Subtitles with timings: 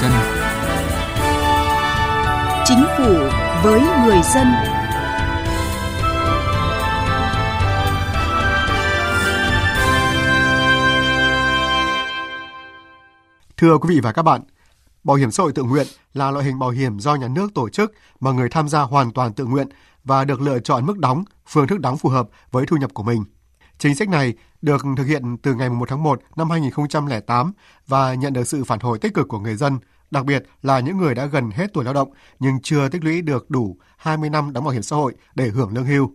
[0.00, 0.10] dân.
[2.64, 3.14] Chính phủ
[3.62, 4.46] với người dân.
[13.56, 14.40] Thưa quý vị và các bạn,
[15.06, 17.68] Bảo hiểm xã hội tự nguyện là loại hình bảo hiểm do nhà nước tổ
[17.68, 19.68] chức mà người tham gia hoàn toàn tự nguyện
[20.04, 23.02] và được lựa chọn mức đóng, phương thức đóng phù hợp với thu nhập của
[23.02, 23.24] mình.
[23.78, 27.52] Chính sách này được thực hiện từ ngày 1 tháng 1 năm 2008
[27.86, 29.78] và nhận được sự phản hồi tích cực của người dân,
[30.10, 33.22] đặc biệt là những người đã gần hết tuổi lao động nhưng chưa tích lũy
[33.22, 36.12] được đủ 20 năm đóng bảo hiểm xã hội để hưởng lương hưu.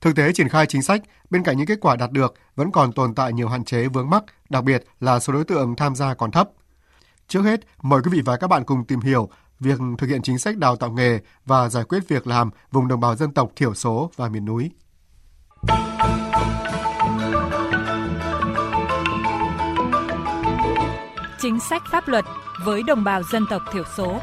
[0.00, 2.92] Thực tế triển khai chính sách, bên cạnh những kết quả đạt được, vẫn còn
[2.92, 6.14] tồn tại nhiều hạn chế vướng mắc, đặc biệt là số đối tượng tham gia
[6.14, 6.50] còn thấp.
[7.28, 9.30] Trước hết, mời quý vị và các bạn cùng tìm hiểu
[9.60, 13.00] việc thực hiện chính sách đào tạo nghề và giải quyết việc làm vùng đồng
[13.00, 14.70] bào dân tộc thiểu số và miền núi.
[21.40, 22.24] Chính sách pháp luật
[22.64, 24.20] với đồng bào dân tộc thiểu số.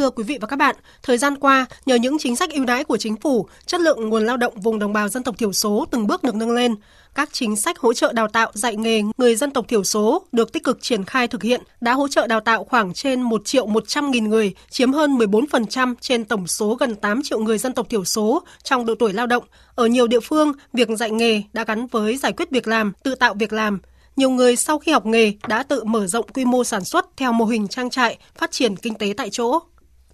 [0.00, 2.84] Thưa quý vị và các bạn, thời gian qua, nhờ những chính sách ưu đãi
[2.84, 5.86] của chính phủ, chất lượng nguồn lao động vùng đồng bào dân tộc thiểu số
[5.90, 6.74] từng bước được nâng lên.
[7.14, 10.52] Các chính sách hỗ trợ đào tạo dạy nghề người dân tộc thiểu số được
[10.52, 13.66] tích cực triển khai thực hiện đã hỗ trợ đào tạo khoảng trên 1 triệu
[13.66, 17.88] 100 nghìn người, chiếm hơn 14% trên tổng số gần 8 triệu người dân tộc
[17.88, 19.44] thiểu số trong độ tuổi lao động.
[19.74, 23.14] Ở nhiều địa phương, việc dạy nghề đã gắn với giải quyết việc làm, tự
[23.14, 23.80] tạo việc làm,
[24.16, 27.32] nhiều người sau khi học nghề đã tự mở rộng quy mô sản xuất theo
[27.32, 29.60] mô hình trang trại, phát triển kinh tế tại chỗ.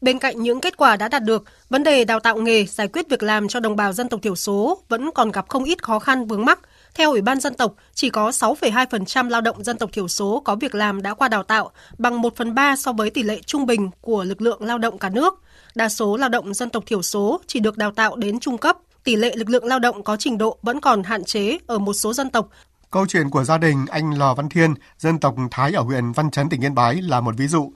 [0.07, 3.09] Bên cạnh những kết quả đã đạt được, vấn đề đào tạo nghề, giải quyết
[3.09, 5.99] việc làm cho đồng bào dân tộc thiểu số vẫn còn gặp không ít khó
[5.99, 6.59] khăn vướng mắc.
[6.95, 10.55] Theo Ủy ban dân tộc, chỉ có 6,2% lao động dân tộc thiểu số có
[10.55, 13.67] việc làm đã qua đào tạo, bằng 1 phần 3 so với tỷ lệ trung
[13.67, 15.43] bình của lực lượng lao động cả nước.
[15.75, 18.77] Đa số lao động dân tộc thiểu số chỉ được đào tạo đến trung cấp,
[19.05, 21.93] tỷ lệ lực lượng lao động có trình độ vẫn còn hạn chế ở một
[21.93, 22.49] số dân tộc.
[22.91, 26.31] Câu chuyện của gia đình anh Lò Văn Thiên, dân tộc Thái ở huyện Văn
[26.31, 27.73] Chấn, tỉnh Yên Bái là một ví dụ.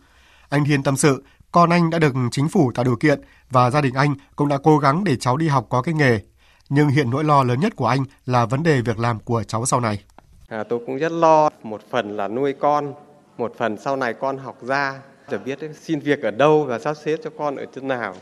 [0.48, 3.80] Anh Thiên tâm sự, con anh đã được chính phủ tạo điều kiện và gia
[3.80, 6.20] đình anh cũng đã cố gắng để cháu đi học có cái nghề.
[6.68, 9.66] Nhưng hiện nỗi lo lớn nhất của anh là vấn đề việc làm của cháu
[9.66, 10.04] sau này.
[10.48, 12.94] À, tôi cũng rất lo, một phần là nuôi con,
[13.38, 15.00] một phần sau này con học ra,
[15.30, 18.14] để biết xin việc ở đâu và sắp xếp cho con ở chỗ nào.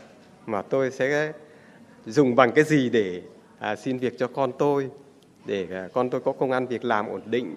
[0.45, 1.31] Mà tôi sẽ
[2.05, 3.21] dùng bằng cái gì để
[3.59, 4.89] à, xin việc cho con tôi,
[5.45, 7.55] để à, con tôi có công ăn việc làm ổn định,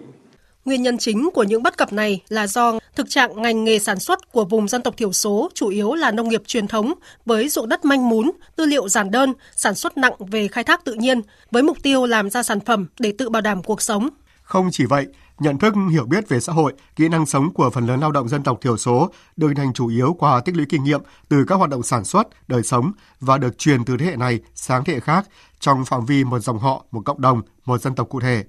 [0.65, 3.99] Nguyên nhân chính của những bất cập này là do thực trạng ngành nghề sản
[3.99, 6.93] xuất của vùng dân tộc thiểu số chủ yếu là nông nghiệp truyền thống
[7.25, 10.85] với ruộng đất manh mún, tư liệu giản đơn, sản xuất nặng về khai thác
[10.85, 11.21] tự nhiên
[11.51, 14.09] với mục tiêu làm ra sản phẩm để tự bảo đảm cuộc sống.
[14.43, 15.07] Không chỉ vậy,
[15.39, 18.29] nhận thức hiểu biết về xã hội, kỹ năng sống của phần lớn lao động
[18.29, 21.45] dân tộc thiểu số được hình thành chủ yếu qua tích lũy kinh nghiệm từ
[21.47, 24.83] các hoạt động sản xuất, đời sống và được truyền từ thế hệ này sang
[24.83, 25.25] thế hệ khác
[25.59, 28.43] trong phạm vi một dòng họ, một cộng đồng, một dân tộc cụ thể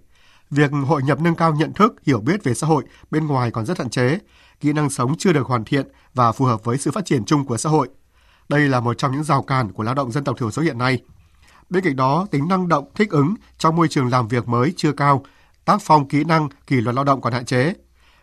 [0.51, 3.67] việc hội nhập nâng cao nhận thức, hiểu biết về xã hội bên ngoài còn
[3.67, 4.19] rất hạn chế,
[4.61, 7.45] kỹ năng sống chưa được hoàn thiện và phù hợp với sự phát triển chung
[7.45, 7.89] của xã hội.
[8.49, 10.79] Đây là một trong những rào cản của lao động dân tộc thiểu số hiện
[10.79, 11.03] nay.
[11.71, 14.93] Bên cạnh đó, tính năng động, thích ứng trong môi trường làm việc mới chưa
[14.93, 15.25] cao,
[15.65, 17.75] tác phong kỹ năng, kỷ luật lao động còn hạn chế.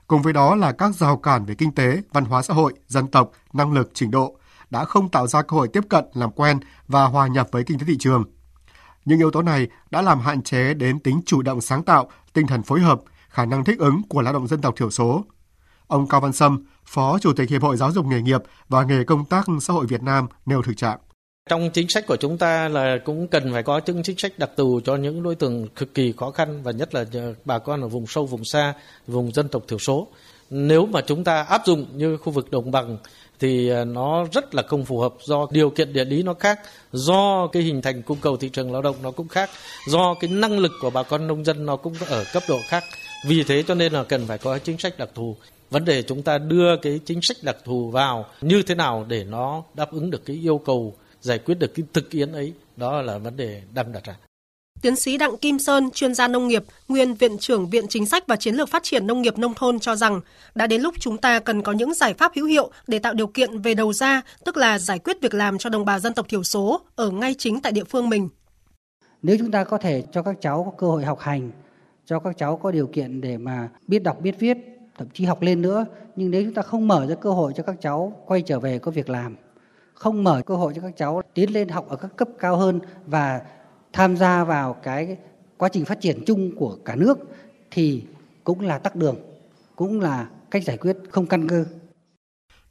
[0.08, 3.08] Cùng với đó là các rào cản về kinh tế, văn hóa xã hội, dân
[3.08, 4.38] tộc, năng lực, trình độ
[4.70, 7.80] đã không tạo ra cơ hội tiếp cận, làm quen và hòa nhập với kinh
[7.80, 8.24] tế thị trường.
[9.06, 12.47] Những yếu tố này đã làm hạn chế đến tính chủ động sáng tạo, tinh
[12.47, 15.25] thần phối hợp, khả năng thích ứng của lao động dân tộc thiểu số.
[15.88, 19.03] Ông Cao Văn Sâm, Phó Chủ tịch Hiệp hội Giáo dục nghề nghiệp và nghề
[19.03, 21.00] công tác xã hội Việt Nam nêu thực trạng.
[21.50, 24.50] Trong chính sách của chúng ta là cũng cần phải có những chính sách đặc
[24.57, 27.06] thù cho những đối tượng cực kỳ khó khăn và nhất là
[27.45, 28.73] bà con ở vùng sâu, vùng xa,
[29.07, 30.07] vùng dân tộc thiểu số.
[30.50, 32.97] Nếu mà chúng ta áp dụng như khu vực đồng bằng
[33.41, 36.59] thì à, nó rất là không phù hợp do điều kiện địa lý nó khác,
[36.91, 39.50] do cái hình thành cung cầu thị trường lao động nó cũng khác,
[39.88, 42.84] do cái năng lực của bà con nông dân nó cũng ở cấp độ khác.
[43.28, 45.35] Vì thế cho nên là cần phải có chính sách đặc thù.
[45.69, 49.24] Vấn đề chúng ta đưa cái chính sách đặc thù vào như thế nào để
[49.24, 53.01] nó đáp ứng được cái yêu cầu giải quyết được cái thực tiễn ấy, đó
[53.01, 54.16] là vấn đề đang đặt ra.
[54.81, 58.28] Tiến sĩ Đặng Kim Sơn, chuyên gia nông nghiệp, nguyên Viện trưởng Viện Chính sách
[58.28, 60.22] và Chiến lược Phát triển Nông nghiệp Nông thôn cho rằng
[60.56, 63.28] đã đến lúc chúng ta cần có những giải pháp hữu hiệu để tạo điều
[63.28, 66.25] kiện về đầu ra, tức là giải quyết việc làm cho đồng bào dân tộc
[66.30, 68.30] thiểu số ở ngay chính tại địa phương mình.
[69.22, 71.51] Nếu chúng ta có thể cho các cháu có cơ hội học hành,
[72.06, 74.57] cho các cháu có điều kiện để mà biết đọc biết viết,
[74.98, 75.86] thậm chí học lên nữa,
[76.16, 78.80] nhưng nếu chúng ta không mở ra cơ hội cho các cháu quay trở về
[78.80, 79.36] có việc làm,
[79.94, 82.80] không mở cơ hội cho các cháu tiến lên học ở các cấp cao hơn
[83.06, 83.42] và
[83.94, 85.18] tham gia vào cái
[85.58, 87.18] quá trình phát triển chung của cả nước
[87.72, 88.04] thì
[88.44, 89.16] cũng là tắc đường,
[89.76, 91.66] cũng là cách giải quyết không căn cơ.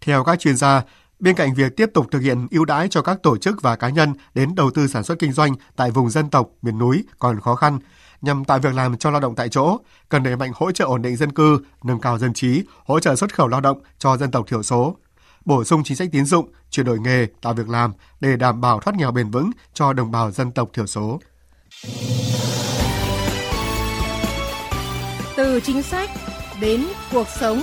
[0.00, 0.82] Theo các chuyên gia,
[1.20, 3.88] Bên cạnh việc tiếp tục thực hiện ưu đãi cho các tổ chức và cá
[3.88, 7.40] nhân đến đầu tư sản xuất kinh doanh tại vùng dân tộc, miền núi còn
[7.40, 7.78] khó khăn,
[8.20, 9.78] nhằm tạo việc làm cho lao động tại chỗ,
[10.08, 13.16] cần đẩy mạnh hỗ trợ ổn định dân cư, nâng cao dân trí, hỗ trợ
[13.16, 14.96] xuất khẩu lao động cho dân tộc thiểu số,
[15.44, 18.80] bổ sung chính sách tín dụng, chuyển đổi nghề, tạo việc làm để đảm bảo
[18.80, 21.20] thoát nghèo bền vững cho đồng bào dân tộc thiểu số.
[25.36, 26.10] Từ chính sách
[26.60, 27.62] đến cuộc sống.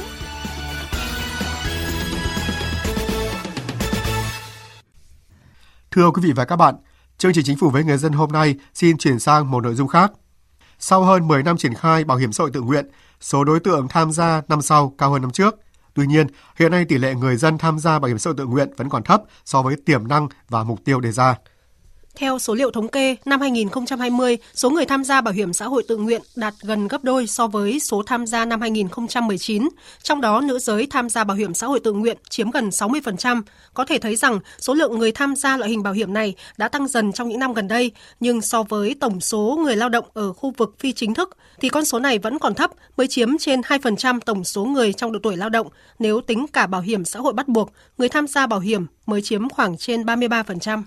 [5.91, 6.75] Thưa quý vị và các bạn,
[7.17, 9.87] chương trình Chính phủ với người dân hôm nay xin chuyển sang một nội dung
[9.87, 10.11] khác.
[10.79, 12.87] Sau hơn 10 năm triển khai bảo hiểm xã hội tự nguyện,
[13.21, 15.55] số đối tượng tham gia năm sau cao hơn năm trước.
[15.97, 18.45] Tuy nhiên, hiện nay tỷ lệ người dân tham gia bảo hiểm xã hội tự
[18.45, 21.35] nguyện vẫn còn thấp so với tiềm năng và mục tiêu đề ra.
[22.17, 25.83] Theo số liệu thống kê, năm 2020, số người tham gia bảo hiểm xã hội
[25.87, 29.69] tự nguyện đạt gần gấp đôi so với số tham gia năm 2019.
[30.03, 33.41] Trong đó, nữ giới tham gia bảo hiểm xã hội tự nguyện chiếm gần 60%.
[33.73, 36.67] Có thể thấy rằng số lượng người tham gia loại hình bảo hiểm này đã
[36.67, 40.05] tăng dần trong những năm gần đây, nhưng so với tổng số người lao động
[40.13, 43.37] ở khu vực phi chính thức, thì con số này vẫn còn thấp, mới chiếm
[43.37, 45.67] trên 2% tổng số người trong độ tuổi lao động.
[45.99, 49.21] Nếu tính cả bảo hiểm xã hội bắt buộc, người tham gia bảo hiểm mới
[49.21, 50.83] chiếm khoảng trên 33%.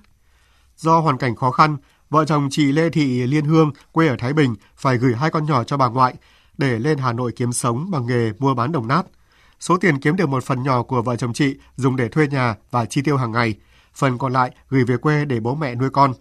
[0.81, 1.77] Do hoàn cảnh khó khăn,
[2.11, 5.47] vợ chồng chị Lê Thị Liên Hương quê ở Thái Bình phải gửi hai con
[5.47, 6.15] nhỏ cho bà ngoại
[6.59, 9.03] để lên Hà Nội kiếm sống bằng nghề mua bán đồng nát.
[9.61, 12.55] Số tiền kiếm được một phần nhỏ của vợ chồng chị dùng để thuê nhà
[12.71, 13.55] và chi tiêu hàng ngày,
[13.95, 16.13] phần còn lại gửi về quê để bố mẹ nuôi con.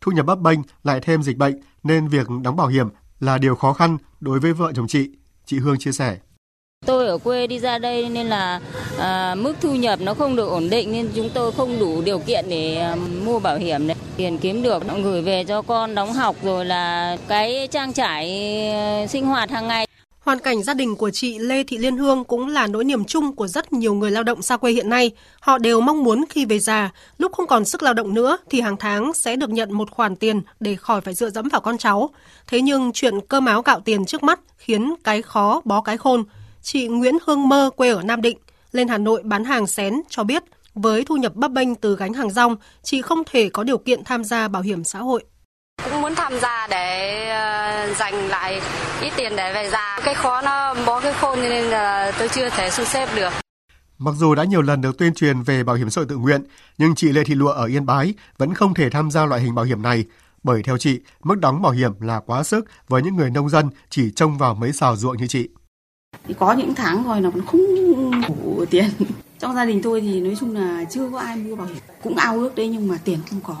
[0.00, 2.88] Thu nhập bấp bênh lại thêm dịch bệnh nên việc đóng bảo hiểm
[3.20, 5.10] là điều khó khăn đối với vợ chồng chị.
[5.46, 6.18] Chị Hương chia sẻ.
[6.86, 8.60] Tôi ở quê đi ra đây nên là
[8.98, 12.18] à, mức thu nhập nó không được ổn định nên chúng tôi không đủ điều
[12.18, 13.96] kiện để à, mua bảo hiểm này.
[14.16, 18.26] Tiền kiếm được gửi về cho con đóng học rồi là cái trang trải
[18.70, 19.86] à, sinh hoạt hàng ngày.
[20.20, 23.36] Hoàn cảnh gia đình của chị Lê Thị Liên Hương cũng là nỗi niềm chung
[23.36, 25.10] của rất nhiều người lao động xa quê hiện nay.
[25.40, 28.60] Họ đều mong muốn khi về già, lúc không còn sức lao động nữa thì
[28.60, 31.78] hàng tháng sẽ được nhận một khoản tiền để khỏi phải dựa dẫm vào con
[31.78, 32.10] cháu.
[32.46, 36.24] Thế nhưng chuyện cơm áo gạo tiền trước mắt khiến cái khó bó cái khôn
[36.62, 38.38] chị Nguyễn Hương Mơ quê ở Nam Định
[38.72, 40.42] lên Hà Nội bán hàng xén cho biết
[40.74, 44.04] với thu nhập bấp bênh từ gánh hàng rong, chị không thể có điều kiện
[44.04, 45.24] tham gia bảo hiểm xã hội.
[45.84, 48.60] Cũng muốn tham gia để ờ, dành lại
[49.02, 50.00] ít tiền để về già.
[50.04, 53.30] Cái khó nó bó cái khôn nên là tôi chưa thể thu xếp được.
[53.98, 56.44] Mặc dù đã nhiều lần được tuyên truyền về bảo hiểm xã hội tự nguyện,
[56.78, 59.54] nhưng chị Lê Thị Lụa ở Yên Bái vẫn không thể tham gia loại hình
[59.54, 60.04] bảo hiểm này
[60.42, 63.70] bởi theo chị, mức đóng bảo hiểm là quá sức với những người nông dân
[63.90, 65.48] chỉ trông vào mấy xào ruộng như chị
[66.28, 67.60] thì có những tháng rồi nó còn không
[68.28, 68.84] đủ tiền.
[69.38, 71.76] Trong gia đình tôi thì nói chung là chưa có ai mua bảo hiểm.
[72.02, 73.56] Cũng ao ước đấy nhưng mà tiền không có.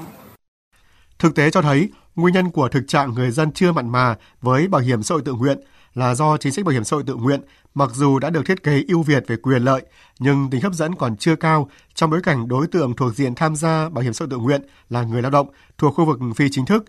[1.18, 4.68] Thực tế cho thấy, nguyên nhân của thực trạng người dân chưa mặn mà với
[4.68, 5.58] bảo hiểm xã hội tự nguyện
[5.94, 7.40] là do chính sách bảo hiểm xã hội tự nguyện,
[7.74, 9.82] mặc dù đã được thiết kế ưu việt về quyền lợi,
[10.18, 13.56] nhưng tính hấp dẫn còn chưa cao trong bối cảnh đối tượng thuộc diện tham
[13.56, 15.48] gia bảo hiểm xã hội tự nguyện là người lao động
[15.78, 16.84] thuộc khu vực phi chính thức.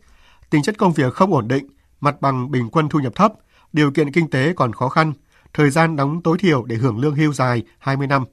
[0.50, 1.68] Tính chất công việc không ổn định,
[2.02, 3.34] mặt bằng bình quân thu nhập thấp,
[3.74, 5.14] điều kiện kinh tế còn khó khăn
[5.54, 8.24] thời gian đóng tối thiểu để hưởng lương hưu dài 20 năm.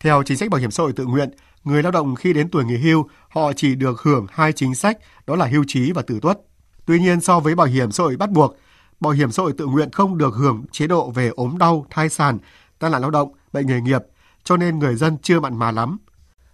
[0.00, 1.30] Theo chính sách bảo hiểm xã hội tự nguyện,
[1.64, 4.98] người lao động khi đến tuổi nghỉ hưu, họ chỉ được hưởng hai chính sách,
[5.26, 6.38] đó là hưu trí và tử tuất.
[6.86, 8.56] Tuy nhiên so với bảo hiểm xã hội bắt buộc,
[9.00, 12.08] bảo hiểm xã hội tự nguyện không được hưởng chế độ về ốm đau, thai
[12.08, 12.38] sản,
[12.78, 14.02] tai nạn lao động, bệnh nghề nghiệp,
[14.44, 15.98] cho nên người dân chưa mặn mà lắm.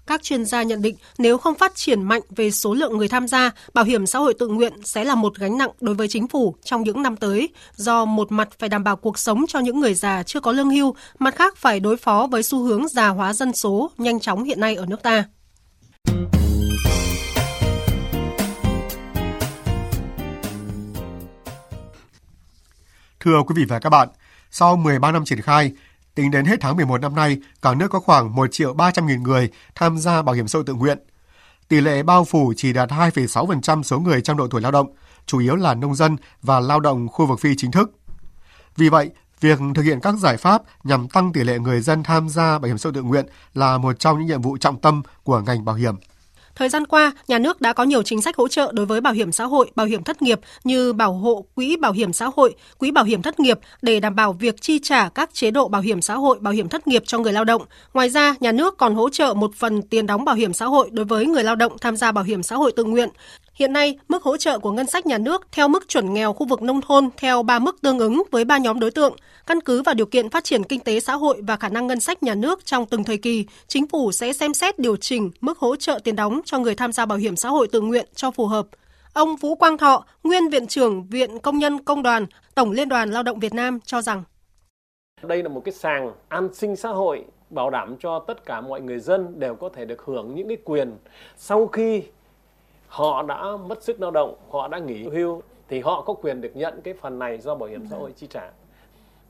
[0.07, 3.29] Các chuyên gia nhận định nếu không phát triển mạnh về số lượng người tham
[3.29, 6.29] gia, bảo hiểm xã hội tự nguyện sẽ là một gánh nặng đối với chính
[6.29, 9.81] phủ trong những năm tới, do một mặt phải đảm bảo cuộc sống cho những
[9.81, 13.09] người già chưa có lương hưu, mặt khác phải đối phó với xu hướng già
[13.09, 15.25] hóa dân số nhanh chóng hiện nay ở nước ta.
[23.21, 24.09] Thưa quý vị và các bạn,
[24.51, 25.73] sau 13 năm triển khai,
[26.17, 29.23] Tính đến hết tháng 11 năm nay, cả nước có khoảng 1 triệu 300 nghìn
[29.23, 30.99] người tham gia bảo hiểm xã hội tự nguyện.
[31.69, 34.95] Tỷ lệ bao phủ chỉ đạt 2,6% số người trong độ tuổi lao động,
[35.27, 37.91] chủ yếu là nông dân và lao động khu vực phi chính thức.
[38.77, 42.29] Vì vậy, việc thực hiện các giải pháp nhằm tăng tỷ lệ người dân tham
[42.29, 45.03] gia bảo hiểm xã hội tự nguyện là một trong những nhiệm vụ trọng tâm
[45.23, 45.95] của ngành bảo hiểm.
[46.57, 49.13] Thời gian qua, nhà nước đã có nhiều chính sách hỗ trợ đối với bảo
[49.13, 52.55] hiểm xã hội, bảo hiểm thất nghiệp như bảo hộ quỹ bảo hiểm xã hội,
[52.79, 55.83] quỹ bảo hiểm thất nghiệp để đảm bảo việc chi trả các chế độ bảo
[55.83, 57.63] hiểm xã hội, bảo hiểm thất nghiệp cho người lao động.
[57.95, 60.89] Ngoài ra, nhà nước còn hỗ trợ một phần tiền đóng bảo hiểm xã hội
[60.93, 63.09] đối với người lao động tham gia bảo hiểm xã hội tự nguyện.
[63.55, 66.47] Hiện nay, mức hỗ trợ của ngân sách nhà nước theo mức chuẩn nghèo khu
[66.47, 69.17] vực nông thôn theo 3 mức tương ứng với 3 nhóm đối tượng.
[69.47, 72.01] Căn cứ vào điều kiện phát triển kinh tế xã hội và khả năng ngân
[72.01, 75.59] sách nhà nước trong từng thời kỳ, chính phủ sẽ xem xét điều chỉnh mức
[75.59, 78.31] hỗ trợ tiền đóng cho người tham gia bảo hiểm xã hội tự nguyện cho
[78.31, 78.67] phù hợp.
[79.13, 83.11] Ông Vũ Quang Thọ, nguyên viện trưởng Viện Công nhân Công đoàn, Tổng Liên đoàn
[83.11, 84.23] Lao động Việt Nam cho rằng
[85.23, 88.81] đây là một cái sàng an sinh xã hội bảo đảm cho tất cả mọi
[88.81, 90.97] người dân đều có thể được hưởng những cái quyền
[91.37, 92.03] sau khi
[92.89, 96.57] họ đã mất sức lao động, họ đã nghỉ hưu thì họ có quyền được
[96.57, 98.51] nhận cái phần này do bảo hiểm xã hội chi trả.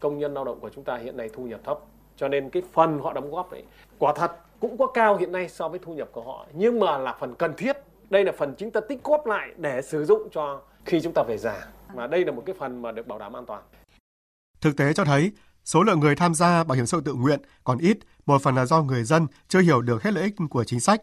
[0.01, 1.79] Công nhân lao động của chúng ta hiện nay thu nhập thấp,
[2.17, 3.63] cho nên cái phần họ đóng góp ấy
[3.99, 6.99] quả thật cũng có cao hiện nay so với thu nhập của họ, nhưng mà
[6.99, 7.77] là phần cần thiết.
[8.11, 11.23] Đây là phần chúng ta tích góp lại để sử dụng cho khi chúng ta
[11.29, 11.67] về già.
[11.95, 13.63] Mà đây là một cái phần mà được bảo đảm an toàn.
[14.61, 15.33] Thực tế cho thấy,
[15.65, 18.55] số lượng người tham gia bảo hiểm xã hội tự nguyện còn ít, một phần
[18.55, 21.01] là do người dân chưa hiểu được hết lợi ích của chính sách.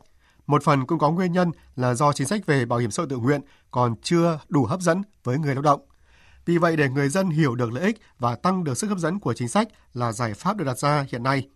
[0.48, 3.10] Một phần cũng có nguyên nhân là do chính sách về bảo hiểm xã hội
[3.10, 3.42] tự nguyện
[3.72, 5.82] còn chưa đủ hấp dẫn với người lao động.
[6.46, 9.20] Vì vậy để người dân hiểu được lợi ích và tăng được sức hấp dẫn
[9.20, 11.48] của chính sách là giải pháp được đặt ra hiện nay.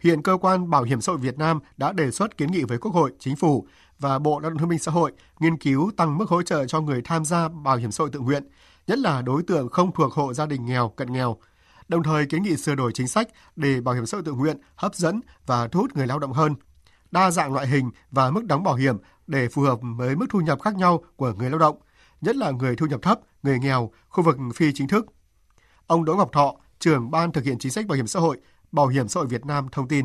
[0.00, 2.78] Hiện cơ quan Bảo hiểm xã hội Việt Nam đã đề xuất kiến nghị với
[2.78, 3.66] Quốc hội, Chính phủ
[3.98, 6.80] và Bộ Lao động Thương binh Xã hội nghiên cứu tăng mức hỗ trợ cho
[6.80, 8.48] người tham gia bảo hiểm xã hội tự nguyện,
[8.86, 11.36] nhất là đối tượng không thuộc hộ gia đình nghèo, cận nghèo.
[11.88, 14.58] Đồng thời kiến nghị sửa đổi chính sách để bảo hiểm xã hội tự nguyện
[14.76, 16.54] hấp dẫn và thu hút người lao động hơn,
[17.10, 20.40] đa dạng loại hình và mức đóng bảo hiểm để phù hợp với mức thu
[20.40, 21.76] nhập khác nhau của người lao động,
[22.20, 25.06] nhất là người thu nhập thấp, người nghèo, khu vực phi chính thức.
[25.86, 28.38] Ông Đỗ Ngọc Thọ, trưởng ban thực hiện chính sách bảo hiểm xã hội,
[28.72, 30.04] Bảo hiểm xã hội Việt Nam thông tin.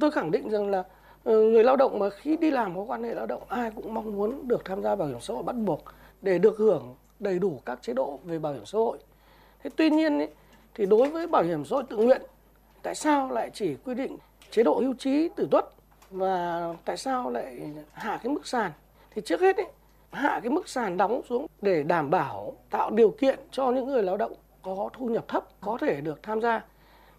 [0.00, 0.82] Tôi khẳng định rằng là
[1.24, 3.94] ờ, người lao động mà khi đi làm có quan hệ lao động ai cũng
[3.94, 5.84] mong muốn được tham gia bảo hiểm xã hội bắt buộc
[6.22, 8.98] để được hưởng đầy đủ các chế độ về bảo hiểm xã hội.
[9.62, 10.26] Thế tuy nhiên ý,
[10.74, 12.22] thì đối với bảo hiểm xã hội tự nguyện
[12.82, 14.16] tại sao lại chỉ quy định
[14.50, 15.64] chế độ hưu trí tử tuất
[16.10, 18.72] và tại sao lại hạ cái mức sàn
[19.10, 19.64] thì trước hết ý,
[20.10, 24.02] hạ cái mức sàn đóng xuống để đảm bảo tạo điều kiện cho những người
[24.02, 26.64] lao động có thu nhập thấp có thể được tham gia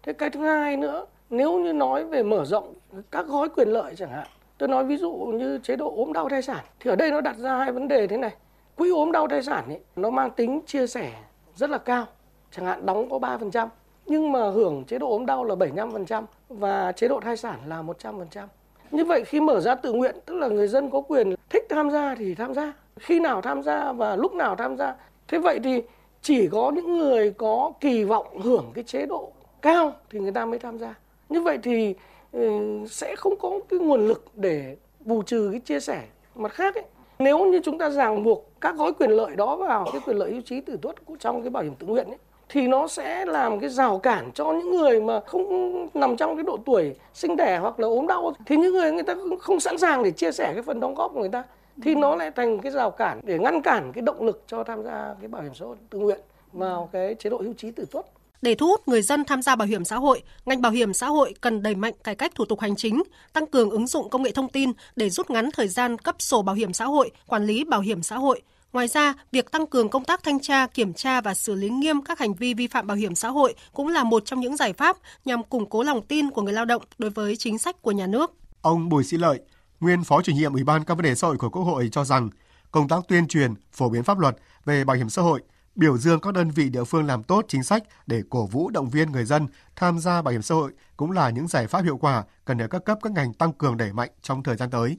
[0.08, 2.74] thế cái thứ hai nữa nếu như nói về mở rộng
[3.10, 4.26] các gói quyền lợi chẳng hạn
[4.58, 7.20] tôi nói ví dụ như chế độ ốm đau thai sản thì ở đây nó
[7.20, 8.34] đặt ra hai vấn đề thế này
[8.76, 11.12] quỹ ốm đau thai sản ấy, nó mang tính chia sẻ
[11.54, 12.06] rất là cao
[12.50, 13.68] chẳng hạn đóng có 3%
[14.06, 17.82] nhưng mà hưởng chế độ ốm đau là 75% và chế độ thai sản là
[17.82, 18.46] 100%.
[18.90, 21.90] Như vậy khi mở ra tự nguyện tức là người dân có quyền thích tham
[21.90, 24.94] gia thì tham gia, khi nào tham gia và lúc nào tham gia.
[25.28, 25.82] Thế vậy thì
[26.22, 30.46] chỉ có những người có kỳ vọng hưởng cái chế độ cao thì người ta
[30.46, 30.94] mới tham gia.
[31.28, 31.94] Như vậy thì
[32.32, 32.50] ừ,
[32.90, 36.02] sẽ không có cái nguồn lực để bù trừ cái chia sẻ.
[36.34, 36.84] Mặt khác ấy,
[37.18, 40.32] nếu như chúng ta ràng buộc các gói quyền lợi đó vào cái quyền lợi
[40.32, 43.24] hưu trí tử tuất của trong cái bảo hiểm tự nguyện ấy, thì nó sẽ
[43.24, 47.36] làm cái rào cản cho những người mà không nằm trong cái độ tuổi sinh
[47.36, 50.32] đẻ hoặc là ốm đau thì những người người ta không sẵn sàng để chia
[50.32, 51.42] sẻ cái phần đóng góp của người ta
[51.82, 54.82] thì nó lại thành cái rào cản để ngăn cản cái động lực cho tham
[54.82, 56.20] gia cái bảo hiểm xã hội tự nguyện
[56.52, 58.06] vào cái chế độ hưu trí tử tuất
[58.42, 61.06] để thu hút người dân tham gia bảo hiểm xã hội, ngành bảo hiểm xã
[61.06, 63.02] hội cần đẩy mạnh cải cách thủ tục hành chính,
[63.32, 66.42] tăng cường ứng dụng công nghệ thông tin để rút ngắn thời gian cấp sổ
[66.42, 68.42] bảo hiểm xã hội, quản lý bảo hiểm xã hội.
[68.72, 72.02] Ngoài ra, việc tăng cường công tác thanh tra, kiểm tra và xử lý nghiêm
[72.02, 74.72] các hành vi vi phạm bảo hiểm xã hội cũng là một trong những giải
[74.72, 77.92] pháp nhằm củng cố lòng tin của người lao động đối với chính sách của
[77.92, 78.32] nhà nước.
[78.62, 79.40] Ông Bùi Sĩ Lợi,
[79.80, 82.04] nguyên Phó chủ nhiệm Ủy ban các vấn đề xã hội của Quốc hội cho
[82.04, 82.30] rằng,
[82.70, 85.40] công tác tuyên truyền, phổ biến pháp luật về bảo hiểm xã hội–
[85.78, 88.90] biểu dương các đơn vị địa phương làm tốt chính sách để cổ vũ, động
[88.90, 91.96] viên người dân tham gia bảo hiểm xã hội cũng là những giải pháp hiệu
[91.96, 94.96] quả cần được các cấp, các ngành tăng cường đẩy mạnh trong thời gian tới.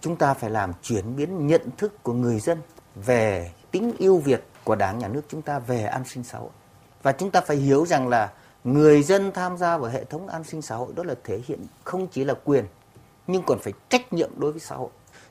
[0.00, 2.58] Chúng ta phải làm chuyển biến nhận thức của người dân
[2.94, 6.50] về tính yêu Việt của Đảng, nhà nước chúng ta về an sinh xã hội.
[7.02, 8.32] Và chúng ta phải hiểu rằng là
[8.64, 11.60] người dân tham gia vào hệ thống an sinh xã hội đó là thể hiện
[11.84, 12.64] không chỉ là quyền,
[13.26, 14.90] nhưng còn phải trách nhiệm đối với xã hội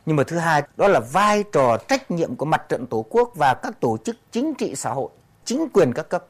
[0.10, 3.32] nhưng mà thứ hai, đó là vai trò trách nhiệm của mặt trận tổ quốc
[3.36, 5.10] và các tổ chức chính trị xã hội,
[5.46, 6.25] chính quyền các cấp.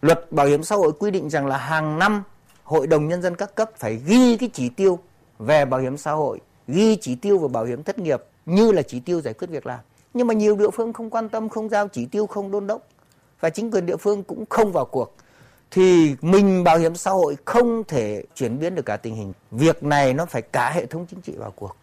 [0.00, 2.22] Luật bảo hiểm xã hội quy định rằng là hàng năm
[2.64, 4.98] hội đồng nhân dân các cấp phải ghi cái chỉ tiêu
[5.38, 8.82] về bảo hiểm xã hội, ghi chỉ tiêu về bảo hiểm thất nghiệp như là
[8.82, 9.80] chỉ tiêu giải quyết việc làm.
[10.14, 12.82] Nhưng mà nhiều địa phương không quan tâm, không giao chỉ tiêu, không đôn đốc
[13.40, 15.14] và chính quyền địa phương cũng không vào cuộc.
[15.70, 19.32] Thì mình bảo hiểm xã hội không thể chuyển biến được cả tình hình.
[19.50, 21.76] Việc này nó phải cả hệ thống chính trị vào cuộc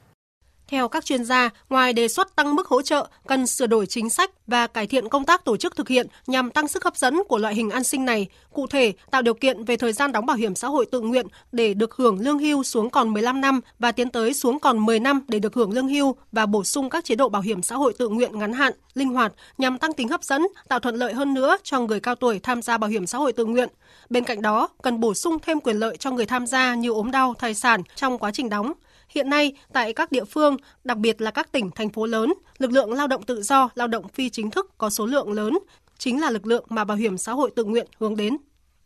[0.71, 4.09] theo các chuyên gia, ngoài đề xuất tăng mức hỗ trợ, cần sửa đổi chính
[4.09, 7.21] sách và cải thiện công tác tổ chức thực hiện nhằm tăng sức hấp dẫn
[7.27, 8.27] của loại hình an sinh này.
[8.53, 11.27] Cụ thể, tạo điều kiện về thời gian đóng bảo hiểm xã hội tự nguyện
[11.51, 14.99] để được hưởng lương hưu xuống còn 15 năm và tiến tới xuống còn 10
[14.99, 17.75] năm để được hưởng lương hưu và bổ sung các chế độ bảo hiểm xã
[17.75, 21.13] hội tự nguyện ngắn hạn, linh hoạt nhằm tăng tính hấp dẫn, tạo thuận lợi
[21.13, 23.69] hơn nữa cho người cao tuổi tham gia bảo hiểm xã hội tự nguyện.
[24.09, 27.11] Bên cạnh đó, cần bổ sung thêm quyền lợi cho người tham gia như ốm
[27.11, 28.73] đau, thai sản trong quá trình đóng
[29.11, 32.71] Hiện nay, tại các địa phương, đặc biệt là các tỉnh, thành phố lớn, lực
[32.71, 35.57] lượng lao động tự do, lao động phi chính thức có số lượng lớn,
[35.97, 38.37] chính là lực lượng mà Bảo hiểm xã hội tự nguyện hướng đến.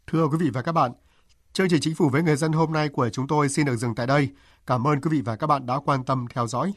[0.08, 0.91] Thưa quý vị và các bạn,
[1.53, 3.96] chương trình Chính phủ với người dân hôm nay của chúng tôi xin được dừng
[3.96, 4.29] tại đây.
[4.67, 6.74] Cảm ơn quý vị và các bạn đã quan tâm theo dõi.